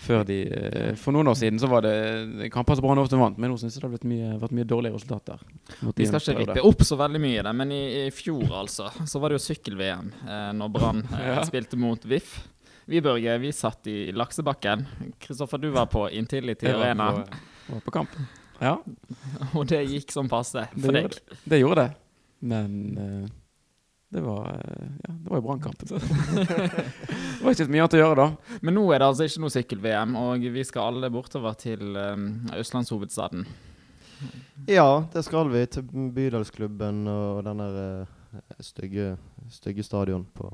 [0.00, 3.36] Før de, eh, for noen år siden så var det kamper som Brann ofte vant,
[3.36, 5.42] men nå syns jeg det har vært mye, vært mye dårlige resultater.
[5.92, 8.88] Vi skal ikke rippe opp så veldig mye i det, men i, i, fjor altså,
[9.04, 11.44] så var det jo sykkel-VM eh, når Brann eh, ja.
[11.44, 12.32] spilte mot VIF.
[12.90, 14.86] Vi Børge, vi satt i laksebakken.
[15.20, 17.10] Kristoffer, du var på Intility Arena.
[17.18, 18.16] Var på, var på kamp.
[18.60, 18.78] Ja.
[19.56, 21.36] Og det gikk som passe for det deg?
[21.44, 21.92] Det, gjorde det.
[22.40, 23.28] Men uh,
[24.10, 28.00] det var, eh, ja, det var jo Brannkampen, det var ikke så mye annet å
[28.00, 28.56] gjøre da.
[28.66, 32.24] Men nå er det altså ikke noe sykkel-VM, og vi skal alle bortover til um,
[32.58, 33.44] østlandshovedstaden.
[34.66, 35.62] Ja, det skal vi.
[35.70, 39.14] Til bydelsklubben og den der uh, stygge,
[39.54, 40.50] stygge stadion på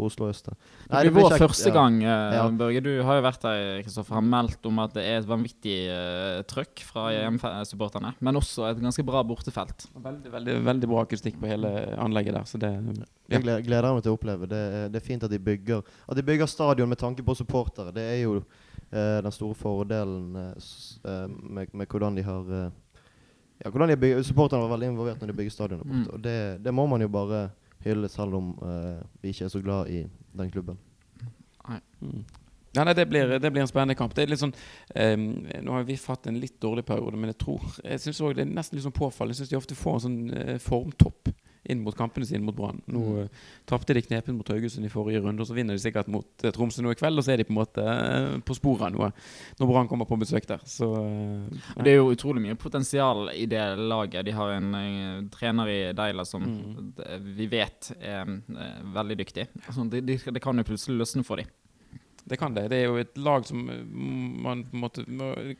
[0.00, 0.48] for Oslo øst.
[0.88, 2.44] Nei, det blir vår første gang, uh, ja.
[2.60, 2.82] Børge.
[2.84, 6.40] Du har jo vært der Kristoffer, har meldt om at det er et vanvittig uh,
[6.50, 7.14] trøkk fra mm.
[7.18, 8.14] hjemmesupporterne.
[8.24, 9.86] Men også et ganske bra bortefelt.
[9.94, 12.48] Veldig veldig, veldig bra akustikk på hele anlegget der.
[12.48, 12.72] Så det,
[13.30, 13.40] ja.
[13.40, 14.48] Jeg gleder meg til å oppleve.
[14.50, 17.94] Det det er, fint at de bygger At de bygger stadion med tanke på supportere.
[17.94, 22.70] Det er jo uh, den store fordelen med, med, hvordan de har
[23.60, 25.86] ja, hvordan de bygger, Supporterne var veldig involvert når de bygger stadionet.
[25.86, 26.04] Mm.
[26.14, 27.50] Og det, det må man jo bare
[27.84, 30.04] hylle, selv om uh, vi ikke er så glad i
[30.36, 30.78] den klubben.
[31.68, 31.80] Nei.
[32.00, 32.24] Mm.
[32.76, 34.14] Ja, nei, det, blir, det, blir, en spennende kamp.
[34.14, 35.24] Det er litt sånn um,
[35.66, 38.44] Nå har vi hatt en litt dårlig periode, men jeg tror Jeg synes også det
[38.44, 39.34] er nesten litt sånn påfallende.
[39.34, 41.32] Jeg syns de ofte får en sånn uh, formtopp
[41.70, 42.80] inn mot kampene sine mot Brann.
[42.90, 46.10] Nå uh, tapte de knepen mot Haugesund i forrige runde, og så vinner de sikkert
[46.12, 47.20] mot uh, Tromsø nå i kveld.
[47.20, 49.10] Og så er de på en måte uh, på sporet av noe
[49.60, 50.64] når Brann kommer på besøk der.
[50.68, 50.88] Så,
[51.80, 54.24] det er jo utrolig mye potensial i det laget.
[54.26, 57.24] De har en trener i Deila som mm.
[57.36, 58.28] vi vet er
[58.94, 59.48] veldig dyktig.
[59.66, 61.50] Altså, det, de, det kan jo plutselig løsne for dem.
[62.30, 62.68] Det kan det.
[62.70, 65.04] Det er jo et lag som man på en måte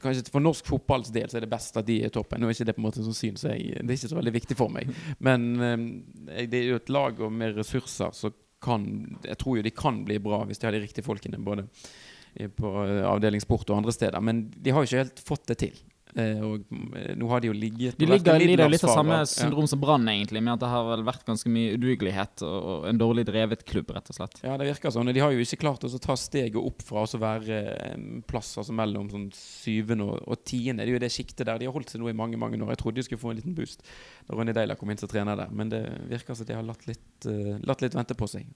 [0.03, 2.39] Kanskje for norsk fotballs del så er det best at de er toppen.
[2.39, 4.35] Nå er ikke det på en måte som syn, jeg, det er ikke så veldig
[4.37, 4.93] viktig for meg.
[5.19, 8.83] Men eh, det er jo et lag og med ressurser så kan
[9.25, 11.63] Jeg tror jo de kan bli bra hvis de har de riktige folkene både
[12.57, 14.21] på eh, avdeling sport og andre steder.
[14.23, 15.81] Men de har jo ikke helt fått det til.
[16.19, 16.65] Eh, og
[16.97, 19.71] eh, nå har de jo ligget De ligger, lider litt av samme syndrom ja.
[19.71, 23.27] som Brann, egentlig, med at det har vel vært ganske mye udugelighet og, en dårlig
[23.29, 24.41] drevet klubb, rett og slett.
[24.43, 25.13] Ja, det virker sånn.
[25.15, 27.61] De har jo ikke klart å ta steget opp fra å være
[28.31, 30.85] plass altså mellom sånn syvende og, og tiende.
[30.85, 31.61] Det er jo det sjiktet der.
[31.61, 32.75] De har holdt seg nå i mange mange år.
[32.75, 33.85] Jeg trodde de skulle få en liten boost
[34.27, 36.87] da Ronny Deila kom inn som trener der, men det virker som de har latt
[36.91, 37.29] litt,
[37.67, 38.51] latt litt vente på seg.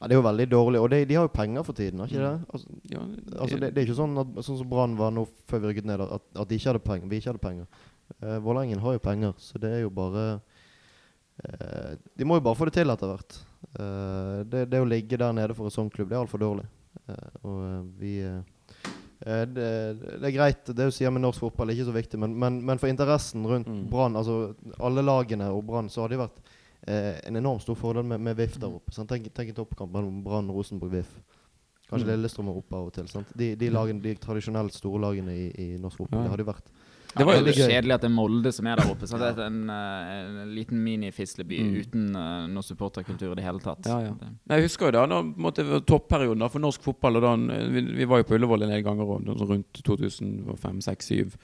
[0.00, 0.80] Ja, Det er jo veldig dårlig.
[0.80, 2.44] Og de, de har jo penger for tiden, har ikke det?
[2.54, 3.02] Altså, ja,
[3.36, 5.88] altså det, det, er ikke sånn at, sånn som Brann var nå før vi rykket
[5.90, 7.10] ned, at, at de ikke hadde penger.
[7.10, 7.82] Vi ikke hadde penger.
[8.16, 12.58] Uh, Vålerengen har jo penger, så det er jo bare uh, De må jo bare
[12.58, 13.36] få det til etter hvert.
[13.76, 16.64] Uh, det, det, å ligge der nede for en sånn klubb, det er altfor dårlig.
[17.46, 18.16] Og vi
[19.20, 22.32] det, det, er greit, det du sier med norsk fotball, er ikke så viktig, men,
[22.40, 23.82] men, men for interessen rundt mm.
[23.92, 26.40] Brann, altså alle lagene og Brann, så har det vært
[26.86, 28.94] eh, en enormt stor fordel med, med VIF der oppe.
[28.94, 29.10] Sant?
[29.10, 31.16] Tenk, tenk en toppkamp mellom Brann, Rosenborg, VIF.
[31.90, 32.12] Kanskje mm.
[32.12, 33.08] Lillestrøm er oppe av og til.
[33.10, 33.32] Sant?
[33.34, 36.22] De, de, lagene, de tradisjonelt store lagene i, i norsk fotball.
[36.22, 36.28] Ja.
[36.28, 36.72] Det hadde jo vært
[37.10, 39.08] det var jo litt kjedelig at det er Molde som er der oppe.
[39.10, 41.72] Så det er en, uh, en liten mini-fisleby mm.
[41.80, 43.88] uten uh, noe supporterkultur i det hele tatt.
[43.90, 44.12] Ja, ja.
[44.54, 47.18] Jeg husker jo da, da måtte, topperioden for norsk fotball.
[47.24, 47.34] Da,
[47.74, 49.10] vi, vi, var jo på Ullevål en del ganger
[49.50, 51.34] rundt 2005-2006-2007.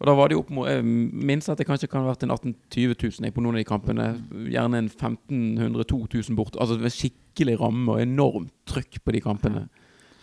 [0.00, 2.54] Og da var det opp Jeg minst at det kanskje kan ha vært en 18
[2.72, 4.06] 000-20 000 på noen av de kampene.
[4.48, 6.56] Gjerne en 1500-2000 bort.
[6.56, 9.66] Altså det var skikkelig ramme og enormt trykk på de kampene.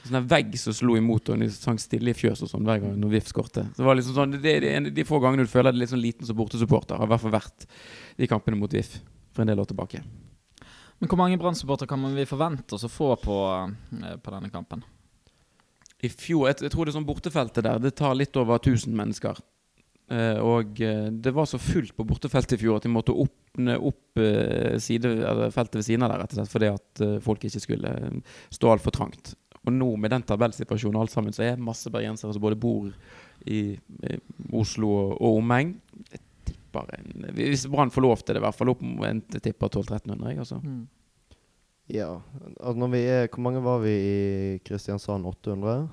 [0.07, 2.95] Sånn vegg som slo imot, og de sang stille i fjøs og sånn hver gang
[2.97, 3.67] når VIF skårte.
[3.73, 5.91] Så det var liksom sånn, det, det, de, de få gangene du føler deg litt
[5.91, 7.67] sånn liten som bortesupporter, har i hvert fall vært
[8.17, 8.95] de kampene mot VIF
[9.35, 10.01] for en del år tilbake.
[10.97, 13.35] Men hvor mange brann kan vi forvente oss å få på,
[13.99, 14.81] eh, på denne kampen?
[16.01, 17.79] I fjor Jeg, jeg tror det er sånn bortefeltet der.
[17.81, 19.37] Det tar litt over 1000 mennesker.
[20.07, 23.75] Eh, og eh, det var så fullt på bortefeltet i fjor at de måtte åpne
[23.75, 27.43] opp eh, side, eller feltet ved siden av der, rett og slett fordi at folk
[27.43, 27.91] ikke skulle
[28.55, 29.33] stå altfor trangt.
[29.67, 32.87] Og nå med den tabellsituasjonen alt sammen, så er masse bergensere som både bor
[33.43, 34.19] i, i
[34.55, 35.75] Oslo og, og omegn.
[36.13, 39.73] Jeg tipper en, Hvis Brann får lov til det, i hvert fall opp en tipper
[39.73, 40.29] 1200-1300.
[40.31, 40.61] jeg, Altså.
[40.63, 40.85] Mm.
[41.91, 42.09] Ja.
[42.59, 45.27] Altså når vi er, hvor mange var vi i Kristiansand?
[45.27, 45.87] 800?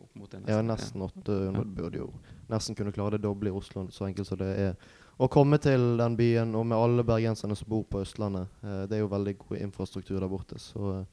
[0.00, 1.64] Opp mot det Ja, nesten 800.
[1.76, 2.10] Burde jo
[2.50, 4.74] nesten kunne klare det doble i Oslo, så enkelt som det er.
[5.20, 8.96] Å komme til den byen, og med alle bergenserne som bor på Østlandet eh, Det
[8.96, 11.04] er jo veldig god infrastruktur der borte, så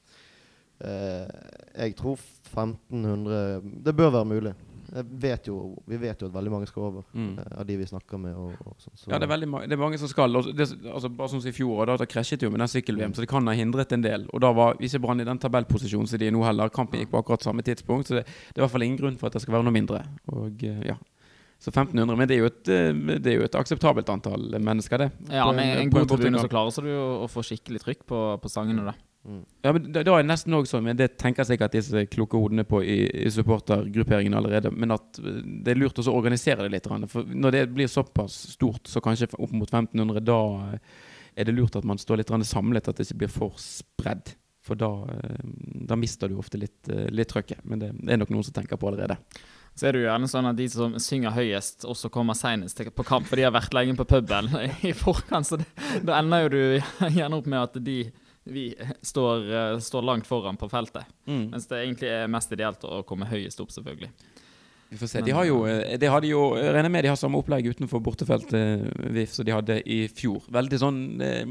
[0.79, 1.27] eh,
[1.75, 2.15] Jeg tror
[2.53, 4.53] 1500 Det bør være mulig.
[4.95, 7.33] Jeg vet jo, vi vet jo at veldig mange skal over, Mm.
[7.39, 8.33] eh, av de vi snakker med.
[8.39, 9.09] Og, og sånt, så.
[9.11, 10.33] Ja, det er, veldig, ma- det er mange som skal.
[10.39, 13.13] Og det, altså, bare sånn som i fjor, da, da krasjet jo med den sykkel-VM,
[13.13, 14.23] så det kan ha hindret en del.
[14.31, 16.69] Og da var ikke Brann i den tabellposisjonen som de er nå heller.
[16.71, 19.17] Kampen gikk på akkurat samme tidspunkt, så det, det er i hvert fall ingen grunn
[19.19, 20.05] for at det skal være noe mindre.
[20.31, 20.95] Og eh, ja
[21.57, 25.01] så 1500, men det er jo et, eh, det er jo et akseptabelt antall mennesker,
[25.01, 25.09] det.
[25.31, 27.81] Ja, På med en en god tribune så klarer så du jo å få skikkelig
[27.81, 28.93] trykk på, på sangene, da.
[29.27, 29.41] Mm.
[29.61, 32.39] Ja, men da, da er det nesten også sånn, men det tenker sikkert disse kloke
[32.39, 34.71] hodene på i, i supportergrupperingen allerede.
[34.71, 36.87] Men at eh, det er lurt å organisere det litt.
[37.11, 40.39] For når det blir såpass stort, så kanskje opp mot 1500, da
[40.69, 40.97] eh,
[41.37, 44.37] er det lurt at man står litt samlet, at det ikke blir for spredd.
[44.65, 44.89] For da,
[45.87, 47.61] da mister du ofte litt, litt trøkket.
[47.63, 49.15] Men det er nok noen som tenker på allerede.
[49.77, 53.05] Så er det jo gjerne sånn at de som synger høyest, også kommer senest på
[53.05, 54.49] kamp, for de har vært lenge på puben
[54.89, 55.45] i forkant.
[55.45, 55.59] Så
[56.01, 56.63] da ender jo du
[57.19, 57.99] gjerne opp med at de
[58.47, 58.71] vi
[59.03, 61.03] står, eh, står langt foran på feltet.
[61.51, 64.09] Mens det egentlig er mest ideelt å komme høyest opp, selvfølgelig.
[64.89, 65.21] Vi får se.
[65.21, 67.99] De har jo, de det har de jo, regner med de har samme opplegg utenfor
[68.03, 70.45] bortefeltet VIF som de hadde i fjor.
[70.47, 71.43] Veldig sånn eh,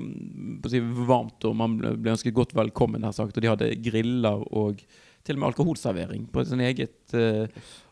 [0.72, 3.36] si, varmt, og man ble ønsket godt velkommen, her sagt.
[3.36, 4.80] Og de hadde griller og
[5.26, 7.46] til og med alkoholservering på sin eget uh,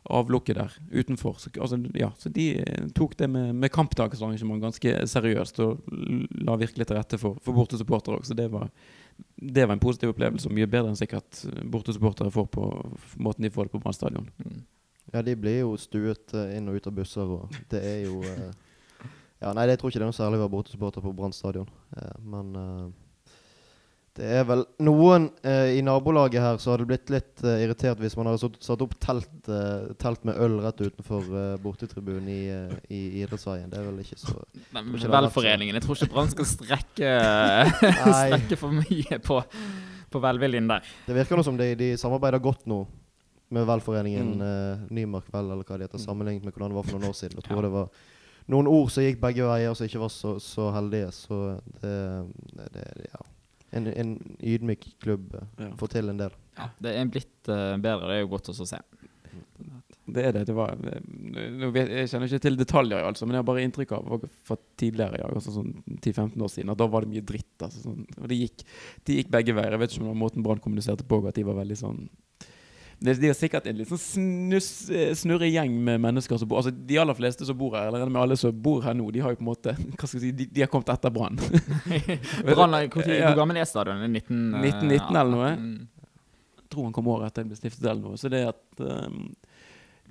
[0.04, 1.38] avlukke der utenfor.
[1.40, 5.80] Så, altså, ja, så de eh, tok det med, med kampdagsarrangement ganske seriøst og
[6.44, 8.28] la virkelig til rette for, for bortesupportere òg.
[8.28, 8.68] Så det var,
[9.36, 12.68] det var en positiv opplevelse, mye bedre enn sikkert bortesupportere får på
[13.16, 14.28] måten de får det på Brann stadion.
[15.12, 18.20] Ja, de blir jo stuet eh, inn og ut av busser, og det er jo
[18.24, 18.50] uh,
[19.44, 21.68] Ja, nei, jeg tror ikke det er noe særlig å være bortesupporter på Brann stadion,
[21.96, 22.86] uh, men eh,
[24.14, 28.14] det er vel noen eh, i nabolaget her som hadde blitt litt eh, irritert hvis
[28.16, 32.76] man hadde satt, opp telt, eh, telt med øl rett utenfor uh, bortetribunen i, eh,
[32.94, 33.66] i idrettsveien.
[33.72, 34.36] Det er vel ikke så
[34.76, 37.10] Men har vært Velforeningen, jeg tror ikke Brann skal strekke,
[37.82, 38.22] Nei.
[38.30, 39.40] strekke for mye på,
[40.14, 40.86] på velviljen der.
[41.08, 42.84] Det virker nå som de, de samarbeider godt nå
[43.54, 44.40] med velforeningen Mm.
[44.46, 47.18] eh, Nymark Vel, eller hva de heter, sammenlignet med hvordan det var for noen år
[47.18, 47.36] siden.
[47.42, 47.66] Jeg tror Ja.
[47.66, 47.90] det var
[48.54, 51.10] noen ord som gikk begge veier, som ikke var så, så heldige.
[51.14, 51.38] Så
[51.82, 51.94] det,
[52.56, 53.20] det, det ja.
[53.74, 55.70] En, en ydmyk klubb eh, Ja.
[55.80, 56.34] får til en del.
[56.58, 58.80] Ja, det er blitt uh, bedre, det er jo godt også å se.
[60.04, 60.42] Det er det.
[60.50, 63.94] det var, nå vet, jeg kjenner ikke til detaljer, altså, men jeg har bare inntrykk
[63.96, 67.54] av fra tidligere, ja, altså sånn 10-15 år siden, at da var det mye dritt.
[67.64, 68.66] Altså, sånn, og det gikk,
[69.08, 69.74] de gikk begge veier.
[69.74, 72.02] Jeg vet ikke om det var måten Brann kommuniserte på, at de var veldig sånn
[73.00, 76.60] det, de er sikkert en litt sånn snus, eh, snurre gjeng med mennesker som bor
[76.62, 79.22] Altså De aller fleste som bor her, eller med alle som bor her nå, de
[79.24, 81.38] har jo på en måte Hva skal jeg si, de, de har kommet etter Brann.
[82.48, 83.34] Brann, hvor, Ja.
[83.36, 84.04] gammel er stadion?
[84.06, 85.50] 19, eh, 1919 eller noe?
[86.62, 88.18] Jeg tror han kom året etter det ble stiftet eller noe.
[88.18, 89.18] Så det at um,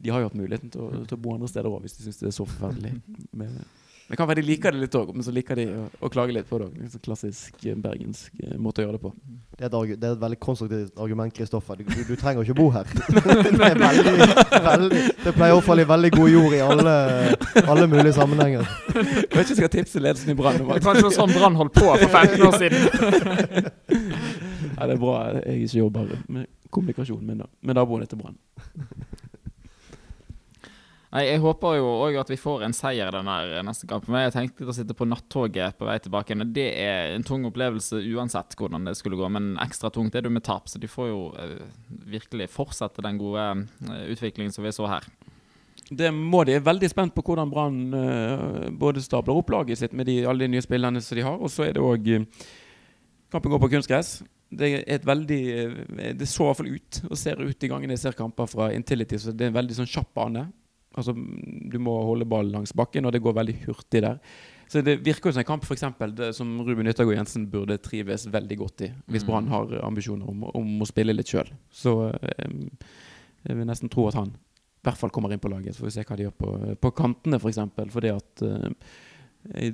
[0.04, 2.06] de har jo hatt muligheten til å, til å bo andre steder òg, hvis de
[2.06, 2.94] syns det er så forferdelig.
[3.36, 3.58] Men,
[4.14, 6.36] det kan være de liker det litt òg, men så liker de å, å klage
[6.36, 6.82] litt på det òg.
[6.94, 9.10] Sånn klassisk eh, bergensk eh, måte å gjøre det på.
[9.58, 11.82] Det er et, argu det er et veldig konstruktivt argument, Kristoffer.
[11.82, 12.86] Du, du, trenger ikke bo her.
[12.94, 14.14] det, er veldig,
[14.68, 16.96] veldig, det pleier å falle i veldig god jord i alle,
[17.64, 18.70] alle mulige sammenhenger.
[18.94, 21.34] Jeg vet ikke om jeg skal tipse ledelsen i Brann om Det at kanskje sånn
[21.34, 22.78] Brann holdt på for 15 år siden.
[24.78, 28.38] ja, det er bra jeg ikke jobber med kommunikasjon med, med naboene til Brann.
[31.14, 34.16] Nei, Jeg håper jo òg at vi får en seier i denne neste kampen.
[34.16, 36.38] Men jeg tenkte å sitte på nattoget på vei tilbake.
[36.40, 39.30] Men det er en tung opplevelse uansett hvordan det skulle gå.
[39.36, 41.62] Men ekstra tungt er det med tap, så de får jo eh,
[42.10, 45.06] virkelig fortsette den gode eh, utviklingen som vi så her.
[45.94, 46.56] Det må de.
[46.56, 50.24] Jeg er veldig spent på hvordan Brann eh, både stabler opp laget sitt med de,
[50.26, 52.10] alle de nye spillerne som de har, og så er det òg
[53.34, 54.20] Kampen går på kunstgress.
[54.54, 57.70] Det er et veldig eh, Det så i hvert fall ut, og ser ut i
[57.70, 60.48] gangen jeg ser kamper fra Intility, så det er en veldig sånn kjapp bane.
[60.94, 64.20] Altså, du må holde ballen langs bakken, og det går veldig hurtig der.
[64.70, 67.78] Så det virker jo som en kamp for eksempel, det, som Ruben Yttergård Jensen burde
[67.84, 69.28] trives veldig godt i, hvis Mm.
[69.30, 71.50] Brann har ambisjoner om, om å spille litt sjøl.
[71.70, 72.54] Så eh,
[73.44, 75.76] jeg vil nesten tro at han i hvert fall kommer inn på laget.
[75.76, 76.54] Så får vi se hva de gjør på,
[76.84, 77.44] på kantene, f.eks.
[77.44, 78.70] For eksempel, fordi at eh,
[79.54, 79.74] jeg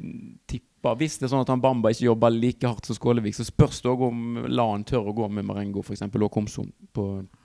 [0.50, 3.44] tipper Hvis det er sånn at han Bamba ikke jobber like hardt som Skålevik, så
[3.44, 7.04] spørs det òg om Lan tør å gå med Marengo for eksempel, og Komsom på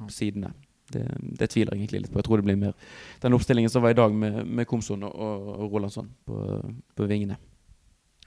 [0.08, 0.52] sidene.
[0.92, 1.04] Det,
[1.40, 2.20] det tviler jeg egentlig litt på.
[2.20, 2.74] Jeg tror det blir mer
[3.22, 6.40] den oppstillingen som var i dag med, med Komson og, og Rolandsson på,
[6.96, 7.38] på vingene.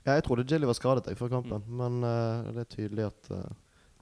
[0.07, 3.31] Ja, jeg trodde Jilly var skadet jeg før kampen, men uh, det er tydelig at
[3.35, 3.43] uh,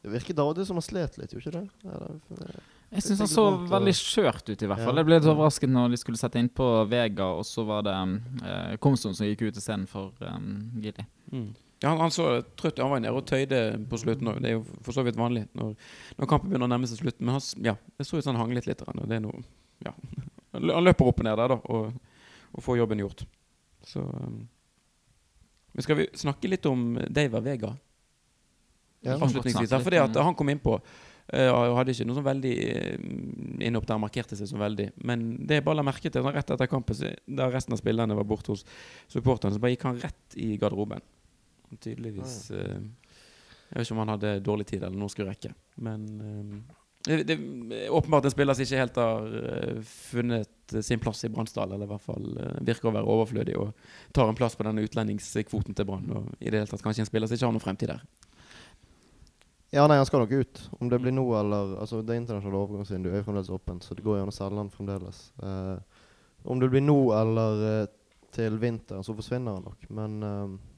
[0.04, 1.94] Det virker Davide som har slet litt, gjorde ikke det?
[1.96, 2.60] Eller,
[2.94, 4.94] Jeg syns han så veldig skjørt ut, i hvert fall.
[4.94, 5.02] Ja.
[5.02, 7.96] Jeg ble litt overrasket når de skulle sette innpå Vega, og så var det
[8.46, 10.52] eh, Komson som gikk ut istedenfor um,
[10.84, 11.08] Gilly.
[11.34, 11.50] Mm.
[11.86, 14.42] Ja, han, han så trøtt Han var nede og tøyde på slutten òg.
[14.42, 15.76] Det er jo for så vidt vanlig når,
[16.18, 17.22] når kampen begynner å nærme seg slutten.
[17.28, 18.82] Men han, ja, det så ut som han hanglet litt.
[18.82, 19.44] Og det er noe,
[19.86, 19.94] ja.
[20.56, 21.96] Han løper opp og ned der da og,
[22.56, 23.26] og får jobben gjort.
[23.86, 24.46] Så um.
[25.76, 27.76] Men skal vi snakke litt om Daver Vega
[29.04, 29.20] Ja.
[29.20, 29.76] avslutningsvis?
[29.76, 30.80] Fordi at han kom innpå
[31.26, 33.06] Uh, og hadde ikke noe sånn veldig uh,
[33.66, 34.92] inne opp der, markerte seg så veldig.
[35.10, 38.18] Men det jeg bare la merke til sånn rett etter kampen, da resten av spillerne
[38.20, 38.62] var borte hos
[39.10, 41.02] supporterne, så bare gikk han rett i garderoben.
[41.82, 45.52] Tydeligvis uh, Jeg vet ikke om han hadde dårlig tid eller noe skulle rekke.
[45.84, 46.76] Men eh,
[47.06, 51.32] det, det er åpenbart en spiller som ikke helt har uh, funnet sin plass i
[51.34, 54.66] Bransdal, eller i hvert fall uh, virker å være overflødig og tar en plass på
[54.66, 56.08] denne utlendingskvoten til Brann.
[56.14, 58.06] Og i det hele tatt kanskje en spiller som ikke har noen fremtid der.
[59.74, 60.62] Ja, nei, han skal nok ut.
[60.80, 64.06] Om det blir nå eller Altså, det internasjonale overgangsvinduet er jo fremdeles åpent, så det
[64.06, 65.26] går gjerne han fremdeles.
[65.42, 65.82] Uh,
[66.46, 67.92] om det blir nå eller eh,
[68.36, 69.86] til vinteren, så forsvinner han nok.
[69.90, 70.74] Men eh, eh,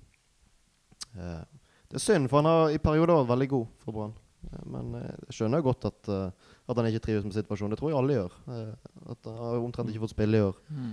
[1.18, 4.16] det er synd, for han har i perioder vært veldig god for Brann.
[4.52, 7.76] Eh, men eh, jeg skjønner jo godt at, eh, at han ikke trives med situasjonen.
[7.76, 8.40] Det tror jeg alle gjør.
[8.56, 10.60] Eh, at Han har omtrent ikke fått spille i år.
[10.68, 10.92] Mm.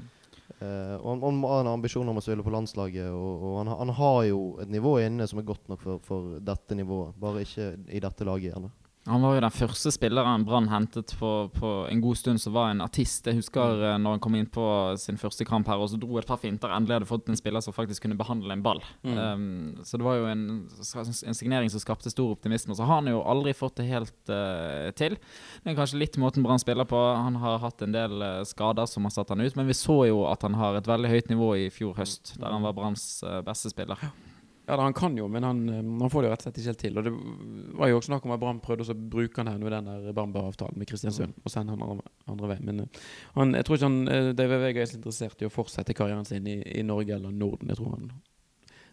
[0.60, 3.72] Eh, og han, han har en ambisjon om å spille på landslaget, og, og han,
[3.80, 7.16] han har jo et nivå inne som er godt nok for, for dette nivået.
[7.20, 8.72] Bare ikke i dette laget, gjerne.
[9.04, 12.70] Han var jo den første spilleren Brann hentet på, på en god stund som var
[12.72, 13.26] en artist.
[13.28, 14.00] Jeg husker mm.
[14.00, 14.64] når han kom inn på
[15.00, 16.72] sin første kamp her og så dro et par finter.
[16.72, 18.80] Endelig hadde fått en spiller som faktisk kunne behandle en ball.
[19.04, 19.18] Mm.
[19.20, 22.72] Um, så det var jo en, en signering som skapte stor optimisme.
[22.72, 25.18] Så har han jo aldri fått det helt uh, til.
[25.60, 26.96] Det er kanskje litt måten Brann spiller på.
[26.96, 30.00] Han har hatt en del uh, skader som har satt han ut, men vi så
[30.08, 33.20] jo at han har et veldig høyt nivå i fjor høst, der han var Branns
[33.20, 34.00] uh, beste spiller.
[34.00, 34.14] Ja,
[34.66, 36.70] da, han kan jo, men han, eh, han får det jo rett og slett ikke
[36.72, 36.98] helt til.
[36.98, 37.12] Og det
[37.80, 40.16] var jo også snakk om at Brann prøvde å bruke han her nå den der
[40.16, 42.64] Bamba-avtalen med Kristiansund, og sende han andre, andre veien.
[42.70, 43.02] Men eh,
[43.34, 46.24] han, jeg tror ikke han, eh, David Vega er så interessert i å fortsette karrieren
[46.28, 47.72] sin i, i Norge eller Norden.
[47.72, 48.08] Jeg tror han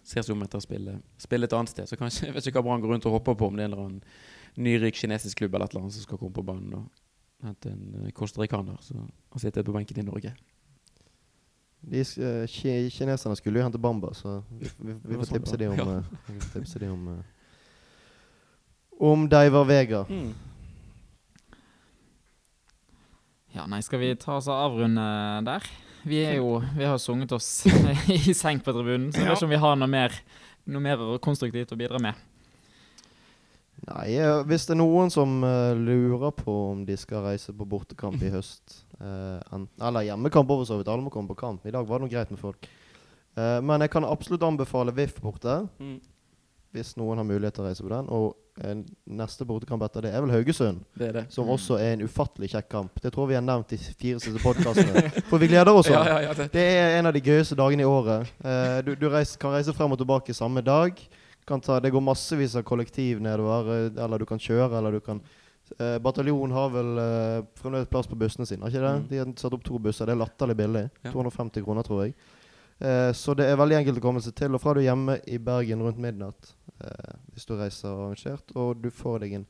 [0.03, 1.87] ser seg om etter å spille, spille et annet sted.
[1.87, 3.71] Så kanskje, jeg vet ikke hva Brann går rundt og hopper på, om det er
[3.71, 4.03] en eller annen
[4.59, 8.01] nyrik kinesisk klubb eller et eller annet som skal komme på banen og hente en
[8.01, 10.35] eh, costaricaner som har sittet på benken i Norge.
[11.81, 12.45] De, eh,
[12.93, 15.89] kineserne skulle jo hente Bamba, så vi, vi, vi får sånn tipse dem de om
[15.95, 15.99] ja.
[16.05, 17.21] uh, tipse de om uh,
[19.01, 20.05] Om Deiver Vega.
[23.51, 25.05] Ja, nei, skal vi ta oss og avrunde
[25.47, 25.65] der?
[26.05, 27.65] Vi er jo Vi har sunget oss
[28.29, 30.13] i seng på tribunen, så jeg vet ikke om vi har noe mer,
[30.69, 32.27] noe mer konstruktivt å bidra med.
[33.89, 37.65] Nei, eh, hvis det er noen som uh, lurer på om de skal reise på
[37.65, 41.65] bortekamp i høst en, Eller hjemmekamp over så vidt, alle må komme på kamp.
[41.65, 42.67] I dag var det noe greit med folk.
[43.37, 45.99] Uh, men jeg kan absolutt anbefale VIF borte, Mm.
[46.73, 48.07] hvis noen har mulighet til å reise på den.
[48.11, 48.75] Og eh,
[49.07, 51.23] neste bortekamp etter det er vel Haugesund, Det er det.
[51.33, 53.01] som også er en ufattelig kjekk kamp.
[53.01, 55.09] Det tror vi har nevnt i fire siste podkastene.
[55.29, 56.05] For vi gleder oss sånn.
[56.05, 56.49] ja, ja, det.
[56.53, 58.31] Det er en av de gøyeste dagene i året.
[58.85, 60.95] Du du reis, kan reise frem og tilbake samme dag.
[61.47, 65.19] Kan ta, det går massevis av kollektiv nedover, eller du kan kjøre, eller du kan
[65.79, 68.93] eh, Bataljonen har vel eh, fremdeles plass på bussene sine, ikke det?
[68.99, 69.07] Mm.
[69.09, 70.05] De har satt opp to busser.
[70.09, 70.85] Det er latterlig billig.
[71.05, 71.11] Ja.
[71.13, 72.15] 250 kroner, tror jeg.
[72.81, 74.55] Eh, så det er veldig enkelt å komme seg til.
[74.57, 76.53] Og fra du er hjemme i Bergen rundt midnatt,
[76.83, 79.45] eh, hvis du reiser arrangert, og du får deg en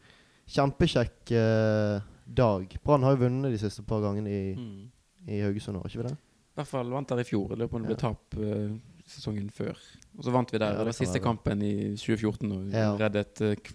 [0.51, 2.75] kjempekjekk eh, dag.
[2.83, 4.91] Brann har jo vunnet de siste par gangene i, Mm.
[5.27, 6.17] i Haugesund har ikke vi det?
[6.51, 7.49] I hvert fall vant der i fjor.
[7.49, 8.71] Jeg lurer på om det ble tap eh,
[9.09, 9.77] sesongen før.
[10.17, 10.65] Og så vant vi der.
[10.65, 11.23] Ja, det det var siste være.
[11.23, 12.51] kampen i 2014.
[12.51, 12.91] Og Ja.
[12.99, 13.71] reddet eh,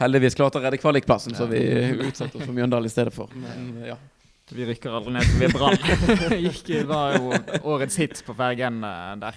[0.00, 1.60] Heldigvis klarte å redde kvalikplassen, så vi
[2.08, 3.30] utsatte oss for Mjøndalen i stedet for.
[3.34, 3.96] Men ja.
[4.52, 5.78] Vi rykker aldri ned, for vi er Brann.
[6.44, 7.32] Gikk- var jo
[7.64, 9.34] årets hit på fergen eh, der.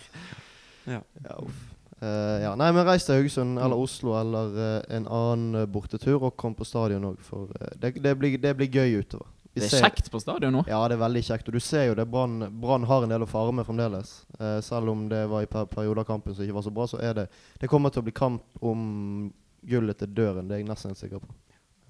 [0.87, 1.01] Ja,
[1.39, 1.63] uff.
[1.97, 2.51] Uh, ja.
[2.53, 6.67] Nei, men reis til Haugesund eller Oslo eller uh, en annen bortetur, og kom på
[6.67, 9.25] stadion òg, for uh, det, det, blir, det blir gøy utover.
[9.57, 10.61] Vi Det ser- er kjekt på stadion nå.
[10.69, 11.47] Ja, det er veldig kjekt.
[11.49, 12.05] Og du ser jo det.
[12.11, 14.11] Brann har en del å fare med fremdeles.
[14.39, 16.85] Eh, selv om det var i per perioder av kampen som ikke var så bra,
[16.85, 17.27] så er det
[17.59, 19.33] Det kommer til å bli kamp om
[19.65, 20.47] gullet til døren.
[20.47, 21.33] Det er jeg nesten helt sikker på.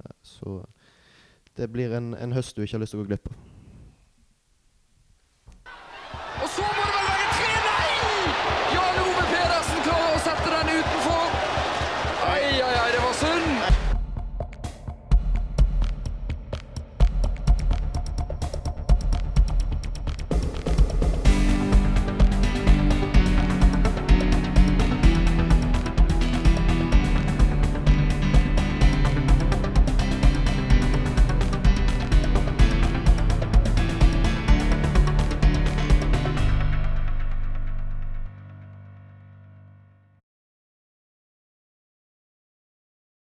[0.06, 0.66] Eh, så
[1.58, 3.36] det blir en, en høst du ikke har lyst til å gå glipp av.